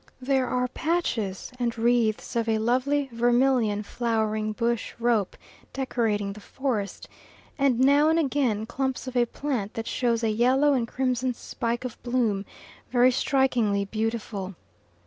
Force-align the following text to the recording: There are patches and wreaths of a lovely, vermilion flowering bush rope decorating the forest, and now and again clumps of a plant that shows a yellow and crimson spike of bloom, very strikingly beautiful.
There 0.19 0.47
are 0.47 0.67
patches 0.67 1.51
and 1.59 1.77
wreaths 1.77 2.35
of 2.35 2.49
a 2.49 2.57
lovely, 2.57 3.07
vermilion 3.11 3.83
flowering 3.83 4.51
bush 4.51 4.95
rope 4.97 5.37
decorating 5.73 6.33
the 6.33 6.39
forest, 6.39 7.07
and 7.55 7.79
now 7.79 8.09
and 8.09 8.17
again 8.17 8.65
clumps 8.65 9.05
of 9.05 9.15
a 9.15 9.27
plant 9.27 9.75
that 9.75 9.85
shows 9.85 10.23
a 10.23 10.31
yellow 10.31 10.73
and 10.73 10.87
crimson 10.87 11.35
spike 11.35 11.85
of 11.85 12.01
bloom, 12.01 12.45
very 12.89 13.11
strikingly 13.11 13.85
beautiful. 13.85 14.55